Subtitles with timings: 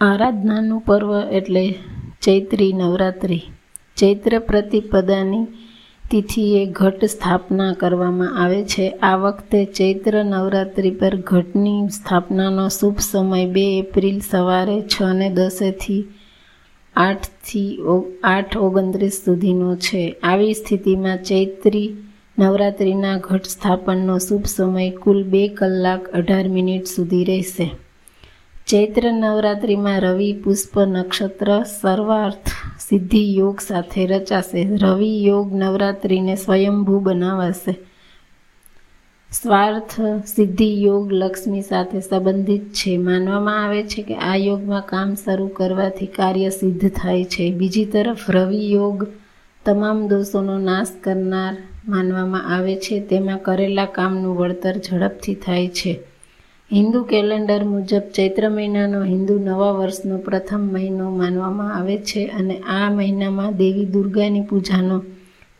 [0.00, 1.74] આરાધનાનું પર્વ એટલે
[2.22, 3.40] ચૈત્રી નવરાત્રિ.
[3.96, 5.46] ચૈત્ર પ્રતિપદાની
[6.10, 8.90] તિથિએ ઘટ સ્થાપના કરવામાં આવે છે.
[8.90, 16.04] આ વખતે ચૈત્ર નવરાત્રિ પર ઘટની સ્થાપનાનો શુભ સમય બે એપ્રિલ સવારે છ ને દસેથી
[16.96, 17.78] આઠથી
[18.24, 20.16] આઠ ઓગણત્રીસ સુધીનો છે.
[20.22, 21.96] આવી સ્થિતિમાં ચૈત્રી
[22.38, 27.70] નવરાત્રિના ઘટ સ્થાપનનો શુભ સમય કુલ બે કલાક અઢાર મિનિટ સુધી રહેશે.
[28.68, 32.50] ચૈત્ર નવરાત્રિમાં રવિ, પુષ્પ, નક્ષત્ર, સર્વાર્થ,
[32.88, 34.76] સિદ્ધિ, યોગ સાથે રચાશે.
[34.76, 37.78] રવિ, યોગ, નવરાત્રિને સ્વયંભૂ બનાવાશે.
[39.32, 42.96] સ્વાર્થ, સિદ્ધિ, યોગ, લક્ષ્મી સાથે સંબંધિત છે.
[42.96, 47.50] માનવામાં આવે છે કે આ યોગમાં કામ શરૂ કરવાથી કાર્ય સિદ્ધ થાય છે.
[47.50, 49.06] બીજી તરફ, રવિ યોગ
[49.64, 51.56] તમામ દોષોનો નાશ કરનાર
[51.88, 53.00] માનવામાં આવે છે.
[53.00, 56.00] તેમાં કરેલા કામનું વળતર ઝડપથી થાય છે.
[56.70, 62.88] હિન્દુ કેલેન્ડર મુજબ ચૈત્ર મહિનાનો હિન્દુ નવા વર્ષનો પ્રથમ મહિનો માનવામાં આવે છે અને આ
[62.90, 64.98] મહિનામાં દેવી દુર્ગાની પૂજાનો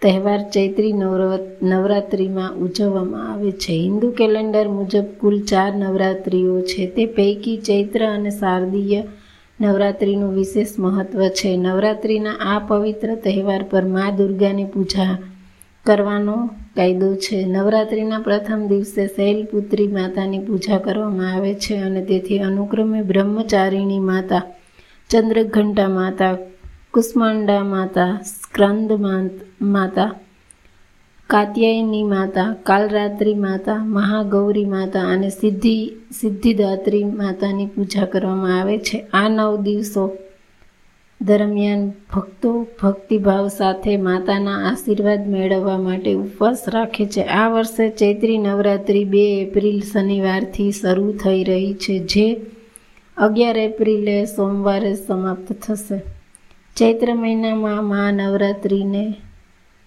[0.03, 0.92] તહેવાર ચૈત્રી
[1.62, 3.73] નવરાત્રિમાં ઉજવવામાં આવે છે.
[3.73, 6.86] હિન્દુ કેલેન્ડર મુજબ કુલ ચાર નવરાત્રિઓ છે.
[6.86, 9.01] તે પૈકી ચૈત્ર અને શારદીય
[9.61, 11.56] નવરાત્રિનું વિશેષ મહત્ત્વ છે.
[11.56, 15.14] નવરાત્રિના આ પવિત્ર તહેવાર પર મા દુર્ગાની પૂજા
[15.87, 16.37] કરવાનો
[16.77, 17.39] કાયદો છે.
[17.47, 24.45] નવરાત્રિના પ્રથમ દિવસે શૈલપુત્રી માતાની પૂજા કરવામાં આવે છે અને તેથી અનુક્રમે બ્રહ્મચારિણી માતા,
[25.11, 26.35] ચંદ્રઘંટા માતા,
[26.95, 28.91] કુષ્માંડા માતા સ્ક્રંદ
[29.61, 30.11] માતા,
[31.31, 35.77] કાત્યાયની માતા, કાલરાત્રિ માતા, મહાગૌરી માતા અને સિદ્ધિ,
[36.20, 38.98] સિદ્ધિદાત્રી માતાની પૂજા કરવામાં આવે છે.
[39.13, 40.05] આ નવ દિવસો
[41.20, 47.22] દરમિયાન ભક્તો ભક્તિભાવ સાથે માતાના આશીર્વાદ મેળવવા માટે ઉપવાસ રાખે છે.
[47.22, 52.41] આ વર્ષે ચૈત્રી નવરાત્રિ બે એપ્રિલ શનિવારથી શરૂ થઈ રહી છે, જે
[53.16, 55.98] અગિયાર એપ્રિલે સોમવારે સમાપ્ત થશે.
[56.77, 59.14] ચૈત્ર મહિનામાં મા નવરાત્રિને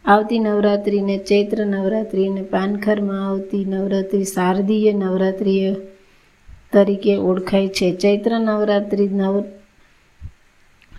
[0.06, 5.76] આવતી નવરાત્રિને, ચૈત્ર નવરાત્રિને, પાનખરમાં આવતી નવરાત્રિ શારદીય નવરાત્રિ
[6.74, 7.96] તરીકે ઓળખાય છે.
[7.96, 9.44] ચૈત્ર નવરાત્રિ નવ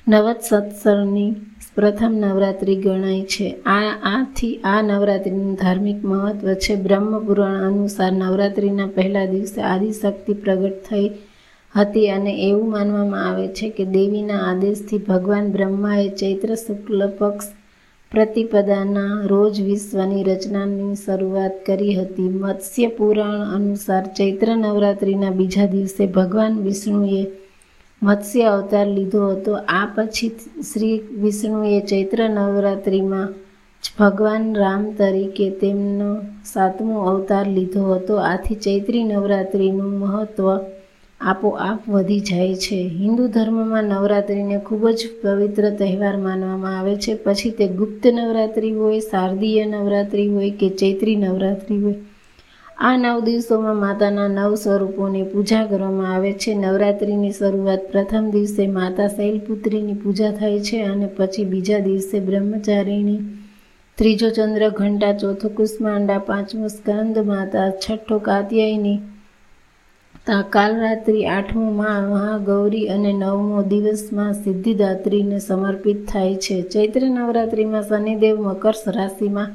[0.06, 1.34] નવત્સત્સરની
[1.74, 3.48] પ્રથમ નવરાત્રિ ગણાય છે.
[3.66, 6.74] આ આથી આ નવરાત્રિનું ધાર્મિક મહત્વ છે.
[6.76, 11.08] બ્રહ્મપુરાણ અનુસાર નવરાત્રિના પહેલા દિવસે આદિશક્તિ પ્રગટ થઈ
[11.74, 17.54] હતી અને એવું માનવામાં આવે છે કે દેવીના આદેશથી ભગવાન બ્રહ્માએ ચૈત્ર શુક્લ પક્ષ
[18.12, 22.28] પ્રતિપદાના રોજ વિશ્વની રચનાની શરૂઆત કરી હતી.
[22.42, 27.22] મત્સ્ય પુરાણ અનુસાર ચૈત્ર નવરાત્રિના બીજા દિવસે ભગવાન વિષ્ણુએ
[28.02, 29.52] મત્સ્ય અવતાર લીધો હતો.
[29.68, 30.28] આ પછી
[30.72, 33.28] શ્રી વિષ્ણુએ ચૈત્ર નવરાત્રિમાં
[33.82, 38.14] જ ભગવાન રામ તરીકે તેમનો સાતમો અવતાર લીધો હતો.
[38.16, 40.48] આથી ચૈત્રી નવરાત્રિનું મહત્ત્વ
[41.20, 42.88] આપોઆપ વધી જાય છે.
[42.88, 47.14] હિન્દુ ધર્મમાં નવરાત્રિને ખૂબ જ પવિત્ર તહેવાર માનવામાં આવે છે.
[47.14, 51.94] પછી તે ગુપ્ત નવરાત્રિ હોય, શારદીય નવરાત્રિ હોય કે ચૈત્રી નવરાત્રિ હોય
[52.82, 56.54] આ નવ દિવસોમાં માતાના નવ સ્વરૂપોની પૂજા કરવામાં આવે છે.
[56.54, 63.20] નવરાત્રિની શરૂઆત પ્રથમ દિવસે માતા શૈલપુત્રીની પૂજા થાય છે અને પછી બીજા દિવસે બ્રહ્મચારીણી
[63.98, 68.98] ત્રીજો ચંદ્ર ઘંટા, ચોથો કુષ્માંડા, પાંચમો સ્કંદ, માતા છઠ્ઠો કાત્યાયની.
[70.50, 76.62] કાલરાત્રિ, આઠમો માં, મહાગૌરી અને નવમો દિવસમાં સિદ્ધિદાત્રીને સમર્પિત થાય છે.
[76.62, 79.50] ચૈત્ર નવરાત્રિમાં શનિદેવ મકર રાશિમાં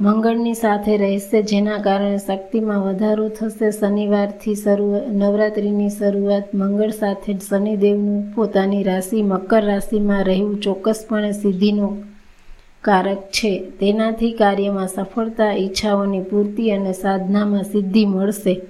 [0.00, 3.70] મંગળની સાથે રહેશે, જેના કારણે શક્તિમાં વધારો થશે.
[3.70, 12.04] શનિવારથી શરૂ, નવરાત્રિની શરૂઆત મંગળ સાથે શનિદેવનું પોતાની રાશિ, મકર રાશિમાં રહેવું ચોક્કસપણે સિદ્ધિનું
[12.82, 13.70] કારક છે.
[13.70, 18.60] તેનાથી કાર્યમાં સફળતા, ઈચ્છાઓની પૂર્તિ અને સાધનામાં સિદ્ધિ મળશે.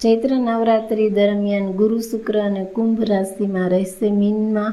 [0.00, 4.10] ચૈત્ર નવરાત્રિ દરમિયાન ગુરુ શુક્ર અને કુંભ રાશિમાં રહેશે.
[4.10, 4.72] મીનમાં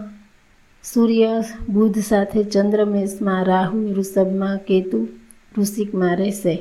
[0.83, 5.07] સૂર્ય, બુધ સાથે ચંદ્રમેશમાં રાહુ, વૃષભમાં કેતુ
[5.57, 6.55] વૃશ્ચિકમાં રહેશે